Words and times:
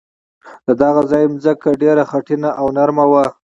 د 0.67 0.69
دغه 0.81 1.01
ځای 1.11 1.23
ځمکه 1.43 1.69
ډېره 1.81 2.03
خټینه 2.09 2.49
او 2.59 2.65
نرمه 2.77 3.05
وه. 3.11 3.25